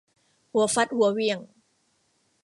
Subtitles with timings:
[0.51, 1.39] หัวฟัดหัวเหวี่ยง